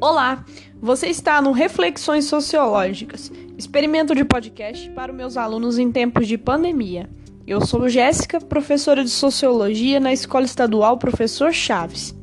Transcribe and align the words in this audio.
Olá, 0.00 0.44
você 0.80 1.08
está 1.08 1.42
no 1.42 1.50
Reflexões 1.50 2.26
Sociológicas, 2.26 3.32
experimento 3.56 4.14
de 4.14 4.24
podcast 4.24 4.88
para 4.90 5.12
meus 5.12 5.36
alunos 5.36 5.76
em 5.76 5.90
tempos 5.90 6.28
de 6.28 6.38
pandemia. 6.38 7.10
Eu 7.44 7.66
sou 7.66 7.88
Jéssica, 7.88 8.40
professora 8.40 9.02
de 9.02 9.10
Sociologia 9.10 9.98
na 9.98 10.12
Escola 10.12 10.44
Estadual 10.44 10.98
Professor 10.98 11.52
Chaves. 11.52 12.14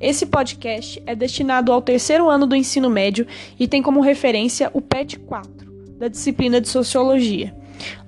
Esse 0.00 0.24
podcast 0.24 1.02
é 1.04 1.16
destinado 1.16 1.72
ao 1.72 1.82
terceiro 1.82 2.30
ano 2.30 2.46
do 2.46 2.54
ensino 2.54 2.88
médio 2.88 3.26
e 3.58 3.66
tem 3.66 3.82
como 3.82 4.00
referência 4.00 4.70
o 4.72 4.80
PET 4.80 5.18
4, 5.18 5.98
da 5.98 6.06
disciplina 6.06 6.60
de 6.60 6.68
Sociologia. 6.68 7.52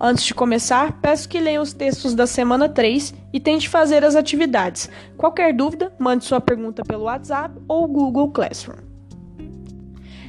Antes 0.00 0.26
de 0.26 0.32
começar, 0.32 1.00
peço 1.00 1.28
que 1.28 1.40
leiam 1.40 1.64
os 1.64 1.72
textos 1.72 2.14
da 2.14 2.26
semana 2.26 2.68
3 2.68 3.12
e 3.32 3.40
tente 3.40 3.68
fazer 3.68 4.04
as 4.04 4.14
atividades. 4.14 4.88
Qualquer 5.16 5.52
dúvida, 5.52 5.92
mande 5.98 6.24
sua 6.24 6.40
pergunta 6.40 6.84
pelo 6.84 7.04
WhatsApp 7.04 7.58
ou 7.66 7.88
Google 7.88 8.30
Classroom. 8.30 8.87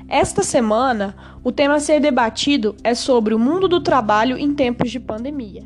Esta 0.10 0.42
semana, 0.42 1.16
o 1.44 1.52
tema 1.52 1.76
a 1.76 1.80
ser 1.80 2.00
debatido 2.00 2.76
é 2.84 2.96
sobre 2.96 3.36
o 3.36 3.40
mundo 3.40 3.68
do 3.68 3.80
trabalho 3.80 4.40
em 4.40 4.56
tempos 4.56 4.90
de 4.90 5.00
pandemia. 5.00 5.64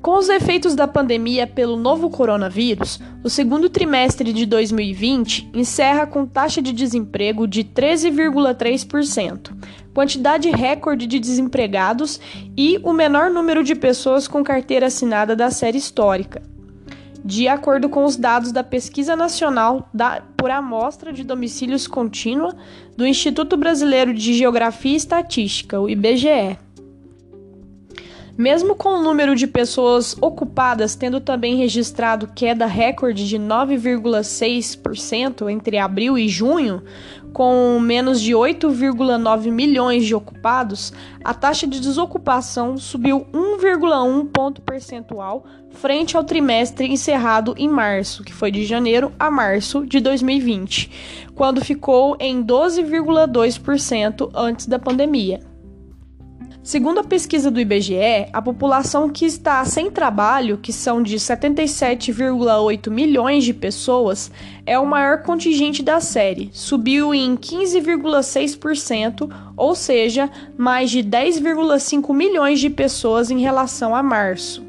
Com 0.00 0.16
os 0.16 0.28
efeitos 0.28 0.76
da 0.76 0.86
pandemia 0.86 1.44
pelo 1.44 1.76
novo 1.76 2.08
coronavírus, 2.08 3.00
o 3.24 3.28
segundo 3.28 3.68
trimestre 3.68 4.32
de 4.32 4.46
2020 4.46 5.50
encerra 5.52 6.06
com 6.06 6.24
taxa 6.24 6.62
de 6.62 6.72
desemprego 6.72 7.48
de 7.48 7.64
13,3%, 7.64 9.50
quantidade 9.92 10.48
recorde 10.50 11.04
de 11.08 11.18
desempregados 11.18 12.20
e 12.56 12.78
o 12.84 12.92
menor 12.92 13.28
número 13.28 13.64
de 13.64 13.74
pessoas 13.74 14.28
com 14.28 14.44
carteira 14.44 14.86
assinada 14.86 15.34
da 15.34 15.50
série 15.50 15.78
histórica 15.78 16.53
de 17.24 17.48
acordo 17.48 17.88
com 17.88 18.04
os 18.04 18.16
dados 18.16 18.52
da 18.52 18.62
Pesquisa 18.62 19.16
Nacional 19.16 19.88
da, 19.94 20.22
por 20.36 20.50
Amostra 20.50 21.10
de 21.10 21.24
Domicílios 21.24 21.86
Contínua 21.86 22.54
do 22.96 23.06
Instituto 23.06 23.56
Brasileiro 23.56 24.12
de 24.12 24.34
Geografia 24.34 24.92
e 24.92 24.96
Estatística, 24.96 25.80
o 25.80 25.88
IBGE. 25.88 26.58
Mesmo 28.36 28.74
com 28.74 28.88
o 28.88 29.02
número 29.02 29.36
de 29.36 29.46
pessoas 29.46 30.16
ocupadas 30.20 30.96
tendo 30.96 31.20
também 31.20 31.54
registrado 31.54 32.28
queda 32.34 32.66
recorde 32.66 33.28
de 33.28 33.38
9,6% 33.38 35.48
entre 35.48 35.78
abril 35.78 36.18
e 36.18 36.28
junho, 36.28 36.82
com 37.32 37.78
menos 37.78 38.20
de 38.20 38.32
8,9 38.32 39.52
milhões 39.52 40.04
de 40.04 40.16
ocupados, 40.16 40.92
a 41.22 41.32
taxa 41.32 41.64
de 41.64 41.78
desocupação 41.78 42.76
subiu 42.76 43.24
1,1 43.32 44.28
ponto 44.32 44.60
percentual 44.62 45.44
frente 45.70 46.16
ao 46.16 46.24
trimestre 46.24 46.88
encerrado 46.88 47.54
em 47.56 47.68
março, 47.68 48.24
que 48.24 48.34
foi 48.34 48.50
de 48.50 48.64
janeiro 48.64 49.12
a 49.16 49.30
março 49.30 49.86
de 49.86 50.00
2020, 50.00 50.90
quando 51.36 51.64
ficou 51.64 52.16
em 52.18 52.44
12,2% 52.44 54.28
antes 54.34 54.66
da 54.66 54.80
pandemia. 54.80 55.53
Segundo 56.64 57.00
a 57.00 57.04
pesquisa 57.04 57.50
do 57.50 57.60
IBGE, 57.60 58.26
a 58.32 58.40
população 58.40 59.10
que 59.10 59.26
está 59.26 59.62
sem 59.66 59.90
trabalho, 59.90 60.56
que 60.56 60.72
são 60.72 61.02
de 61.02 61.16
77,8 61.16 62.88
milhões 62.88 63.44
de 63.44 63.52
pessoas, 63.52 64.30
é 64.64 64.78
o 64.78 64.86
maior 64.86 65.22
contingente 65.22 65.82
da 65.82 66.00
série, 66.00 66.48
subiu 66.54 67.14
em 67.14 67.36
15,6%, 67.36 69.30
ou 69.54 69.74
seja, 69.74 70.30
mais 70.56 70.90
de 70.90 71.00
10,5 71.00 72.14
milhões 72.14 72.58
de 72.58 72.70
pessoas 72.70 73.30
em 73.30 73.40
relação 73.40 73.94
a 73.94 74.02
março. 74.02 74.63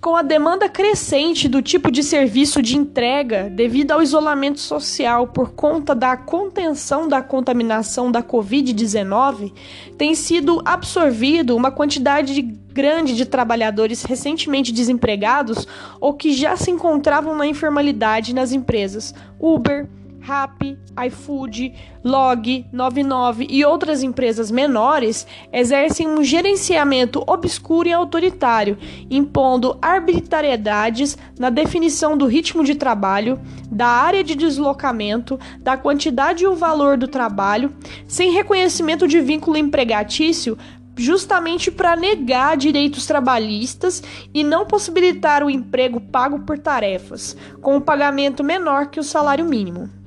Com 0.00 0.16
a 0.16 0.22
demanda 0.22 0.66
crescente 0.66 1.46
do 1.46 1.60
tipo 1.60 1.90
de 1.90 2.02
serviço 2.02 2.62
de 2.62 2.74
entrega 2.74 3.50
devido 3.50 3.90
ao 3.90 4.02
isolamento 4.02 4.58
social 4.58 5.26
por 5.26 5.50
conta 5.52 5.94
da 5.94 6.16
contenção 6.16 7.06
da 7.06 7.20
contaminação 7.20 8.10
da 8.10 8.22
Covid-19, 8.22 9.52
tem 9.98 10.14
sido 10.14 10.62
absorvido 10.64 11.54
uma 11.54 11.70
quantidade 11.70 12.40
grande 12.40 13.14
de 13.14 13.26
trabalhadores 13.26 14.02
recentemente 14.02 14.72
desempregados 14.72 15.68
ou 16.00 16.14
que 16.14 16.32
já 16.32 16.56
se 16.56 16.70
encontravam 16.70 17.36
na 17.36 17.46
informalidade 17.46 18.34
nas 18.34 18.52
empresas 18.52 19.14
Uber, 19.38 19.86
Rappi, 20.20 20.78
iFood, 21.06 21.72
Log, 22.04 22.66
99 22.72 23.46
e 23.48 23.64
outras 23.64 24.02
empresas 24.02 24.50
menores 24.50 25.26
exercem 25.50 26.06
um 26.06 26.22
gerenciamento 26.22 27.24
obscuro 27.26 27.88
e 27.88 27.92
autoritário, 27.92 28.76
impondo 29.10 29.78
arbitrariedades 29.80 31.16
na 31.38 31.48
definição 31.48 32.16
do 32.16 32.26
ritmo 32.26 32.62
de 32.62 32.74
trabalho, 32.74 33.40
da 33.70 33.86
área 33.86 34.22
de 34.22 34.34
deslocamento, 34.34 35.40
da 35.60 35.76
quantidade 35.76 36.44
e 36.44 36.46
o 36.46 36.54
valor 36.54 36.98
do 36.98 37.08
trabalho, 37.08 37.72
sem 38.06 38.32
reconhecimento 38.32 39.08
de 39.08 39.20
vínculo 39.20 39.56
empregatício 39.56 40.56
justamente 40.96 41.70
para 41.70 41.96
negar 41.96 42.58
direitos 42.58 43.06
trabalhistas 43.06 44.02
e 44.34 44.44
não 44.44 44.66
possibilitar 44.66 45.42
o 45.42 45.48
emprego 45.48 45.98
pago 45.98 46.40
por 46.40 46.58
tarefas, 46.58 47.34
com 47.62 47.76
um 47.76 47.80
pagamento 47.80 48.44
menor 48.44 48.88
que 48.88 49.00
o 49.00 49.04
salário 49.04 49.46
mínimo. 49.46 49.99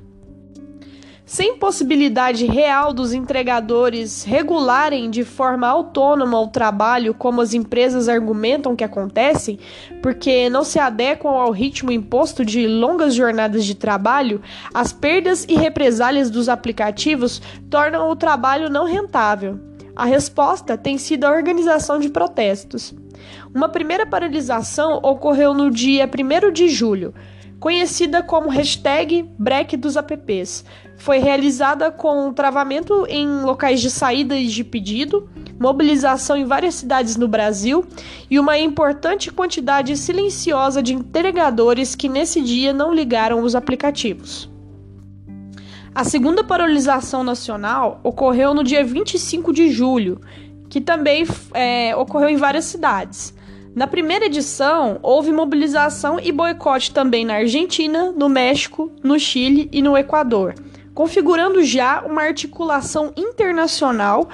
Sem 1.26 1.56
possibilidade 1.56 2.44
real 2.44 2.92
dos 2.92 3.14
entregadores 3.14 4.24
regularem 4.24 5.08
de 5.08 5.24
forma 5.24 5.66
autônoma 5.66 6.38
o 6.38 6.48
trabalho, 6.48 7.14
como 7.14 7.40
as 7.40 7.54
empresas 7.54 8.10
argumentam 8.10 8.76
que 8.76 8.84
acontecem, 8.84 9.58
porque 10.02 10.50
não 10.50 10.62
se 10.62 10.78
adequam 10.78 11.30
ao 11.30 11.50
ritmo 11.50 11.90
imposto 11.90 12.44
de 12.44 12.66
longas 12.66 13.14
jornadas 13.14 13.64
de 13.64 13.74
trabalho, 13.74 14.42
as 14.74 14.92
perdas 14.92 15.46
e 15.48 15.54
represálias 15.54 16.28
dos 16.28 16.46
aplicativos 16.46 17.40
tornam 17.70 18.10
o 18.10 18.16
trabalho 18.16 18.68
não 18.68 18.84
rentável. 18.84 19.58
A 19.96 20.04
resposta 20.04 20.76
tem 20.76 20.98
sido 20.98 21.24
a 21.24 21.30
organização 21.30 21.98
de 21.98 22.10
protestos. 22.10 22.94
Uma 23.54 23.70
primeira 23.70 24.04
paralisação 24.04 25.00
ocorreu 25.02 25.54
no 25.54 25.70
dia 25.70 26.06
1 26.06 26.52
de 26.52 26.68
julho, 26.68 27.14
conhecida 27.58 28.22
como 28.22 28.48
hashtag 28.48 29.28
Break 29.38 29.76
dos 29.76 29.96
apps. 29.96 30.64
Foi 30.96 31.18
realizada 31.18 31.90
com 31.90 32.32
travamento 32.32 33.06
em 33.08 33.42
locais 33.42 33.80
de 33.80 33.90
saída 33.90 34.36
e 34.36 34.46
de 34.46 34.62
pedido, 34.62 35.28
mobilização 35.58 36.36
em 36.36 36.44
várias 36.44 36.74
cidades 36.74 37.16
no 37.16 37.28
Brasil 37.28 37.84
e 38.30 38.38
uma 38.38 38.58
importante 38.58 39.30
quantidade 39.30 39.96
silenciosa 39.96 40.82
de 40.82 40.94
entregadores 40.94 41.94
que 41.94 42.08
nesse 42.08 42.40
dia 42.40 42.72
não 42.72 42.92
ligaram 42.92 43.42
os 43.42 43.54
aplicativos. 43.54 44.50
A 45.94 46.02
segunda 46.02 46.42
paralisação 46.42 47.22
nacional 47.22 48.00
ocorreu 48.02 48.52
no 48.52 48.64
dia 48.64 48.84
25 48.84 49.52
de 49.52 49.70
julho, 49.70 50.20
que 50.68 50.80
também 50.80 51.24
é, 51.52 51.94
ocorreu 51.94 52.28
em 52.28 52.36
várias 52.36 52.64
cidades. 52.64 53.32
Na 53.74 53.88
primeira 53.88 54.26
edição, 54.26 55.00
houve 55.02 55.32
mobilização 55.32 56.20
e 56.20 56.30
boicote 56.30 56.94
também 56.94 57.24
na 57.24 57.34
Argentina, 57.34 58.12
no 58.12 58.28
México, 58.28 58.92
no 59.02 59.18
Chile 59.18 59.68
e 59.72 59.82
no 59.82 59.98
Equador, 59.98 60.54
configurando 60.94 61.60
já 61.64 62.00
uma 62.02 62.22
articulação 62.22 63.12
internacional 63.16 64.28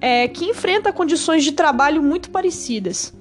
é, 0.00 0.26
que 0.28 0.46
enfrenta 0.46 0.94
condições 0.94 1.44
de 1.44 1.52
trabalho 1.52 2.02
muito 2.02 2.30
parecidas. 2.30 3.12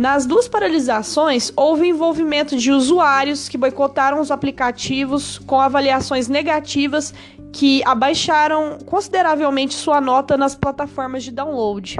Nas 0.00 0.24
duas 0.24 0.48
paralisações, 0.48 1.52
houve 1.54 1.86
envolvimento 1.86 2.56
de 2.56 2.72
usuários 2.72 3.50
que 3.50 3.58
boicotaram 3.58 4.18
os 4.18 4.30
aplicativos 4.30 5.38
com 5.40 5.60
avaliações 5.60 6.26
negativas 6.26 7.12
que 7.52 7.82
abaixaram 7.84 8.78
consideravelmente 8.86 9.74
sua 9.74 10.00
nota 10.00 10.38
nas 10.38 10.54
plataformas 10.54 11.22
de 11.22 11.30
download. 11.30 11.98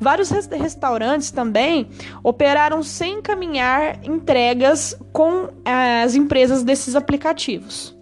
Vários 0.00 0.30
restaurantes 0.30 1.30
também 1.30 1.86
operaram 2.22 2.82
sem 2.82 3.18
encaminhar 3.18 4.02
entregas 4.02 4.96
com 5.12 5.50
eh, 5.66 6.02
as 6.02 6.14
empresas 6.14 6.62
desses 6.62 6.96
aplicativos. 6.96 7.93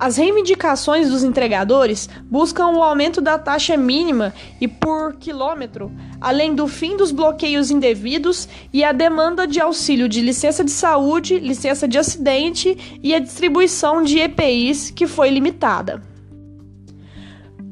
As 0.00 0.16
reivindicações 0.16 1.10
dos 1.10 1.24
entregadores 1.24 2.08
buscam 2.30 2.68
o 2.68 2.82
aumento 2.84 3.20
da 3.20 3.36
taxa 3.36 3.76
mínima 3.76 4.32
e 4.60 4.68
por 4.68 5.14
quilômetro, 5.14 5.90
além 6.20 6.54
do 6.54 6.68
fim 6.68 6.96
dos 6.96 7.10
bloqueios 7.10 7.68
indevidos 7.72 8.48
e 8.72 8.84
a 8.84 8.92
demanda 8.92 9.44
de 9.44 9.60
auxílio 9.60 10.08
de 10.08 10.20
licença 10.20 10.62
de 10.62 10.70
saúde, 10.70 11.40
licença 11.40 11.88
de 11.88 11.98
acidente 11.98 12.98
e 13.02 13.12
a 13.12 13.18
distribuição 13.18 14.00
de 14.04 14.20
EPIs 14.20 14.92
que 14.92 15.08
foi 15.08 15.30
limitada. 15.30 16.07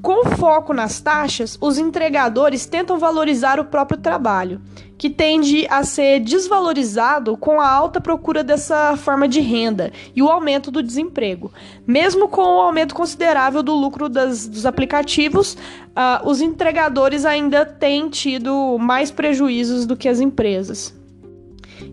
Com 0.02 0.30
foco 0.36 0.72
nas 0.72 1.00
taxas, 1.00 1.56
os 1.60 1.78
entregadores 1.78 2.66
tentam 2.66 2.98
valorizar 2.98 3.58
o 3.58 3.64
próprio 3.64 3.98
trabalho 3.98 4.60
que 4.98 5.10
tende 5.10 5.66
a 5.68 5.84
ser 5.84 6.20
desvalorizado 6.20 7.36
com 7.36 7.60
a 7.60 7.68
alta 7.68 8.00
procura 8.00 8.42
dessa 8.42 8.96
forma 8.96 9.28
de 9.28 9.40
renda 9.40 9.92
e 10.14 10.22
o 10.22 10.28
aumento 10.28 10.70
do 10.70 10.82
desemprego. 10.82 11.52
Mesmo 11.86 12.28
com 12.28 12.42
o 12.42 12.60
aumento 12.60 12.94
considerável 12.94 13.62
do 13.62 13.74
lucro 13.74 14.08
das, 14.08 14.46
dos 14.46 14.64
aplicativos, 14.64 15.54
uh, 15.54 16.26
os 16.26 16.40
entregadores 16.40 17.24
ainda 17.24 17.66
têm 17.66 18.08
tido 18.08 18.78
mais 18.78 19.10
prejuízos 19.10 19.84
do 19.86 19.96
que 19.96 20.08
as 20.08 20.20
empresas. 20.20 20.94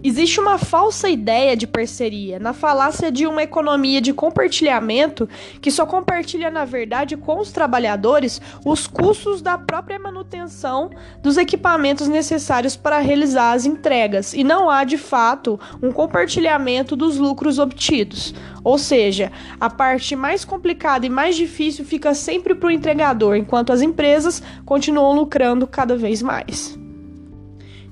Existe 0.03 0.39
uma 0.39 0.57
falsa 0.57 1.09
ideia 1.09 1.55
de 1.55 1.67
parceria, 1.67 2.39
na 2.39 2.53
falácia 2.53 3.11
de 3.11 3.25
uma 3.25 3.43
economia 3.43 4.01
de 4.01 4.13
compartilhamento 4.13 5.27
que 5.61 5.71
só 5.71 5.85
compartilha, 5.85 6.49
na 6.49 6.65
verdade, 6.65 7.17
com 7.17 7.39
os 7.39 7.51
trabalhadores 7.51 8.41
os 8.65 8.87
custos 8.87 9.41
da 9.41 9.57
própria 9.57 9.99
manutenção 9.99 10.89
dos 11.21 11.37
equipamentos 11.37 12.07
necessários 12.07 12.75
para 12.75 12.99
realizar 12.99 13.53
as 13.53 13.65
entregas, 13.65 14.33
e 14.33 14.43
não 14.43 14.69
há, 14.69 14.83
de 14.83 14.97
fato, 14.97 15.59
um 15.81 15.91
compartilhamento 15.91 16.95
dos 16.95 17.17
lucros 17.17 17.59
obtidos. 17.59 18.33
Ou 18.63 18.77
seja, 18.77 19.31
a 19.59 19.69
parte 19.69 20.15
mais 20.15 20.45
complicada 20.45 21.05
e 21.05 21.09
mais 21.09 21.35
difícil 21.35 21.83
fica 21.85 22.13
sempre 22.13 22.55
para 22.55 22.67
o 22.67 22.71
entregador, 22.71 23.35
enquanto 23.35 23.73
as 23.73 23.81
empresas 23.81 24.41
continuam 24.65 25.13
lucrando 25.13 25.67
cada 25.67 25.97
vez 25.97 26.21
mais. 26.21 26.82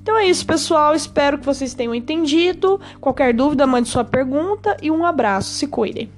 Então 0.02 0.18
é 0.18 0.26
isso, 0.26 0.44
pessoal. 0.44 0.94
Espero 0.94 1.38
que 1.38 1.46
vocês 1.46 1.74
tenham 1.74 1.94
entendido. 1.94 2.80
Qualquer 3.00 3.32
dúvida, 3.32 3.66
mande 3.66 3.88
sua 3.88 4.04
pergunta 4.04 4.76
e 4.82 4.90
um 4.90 5.06
abraço. 5.06 5.54
Se 5.54 5.66
cuidem. 5.66 6.10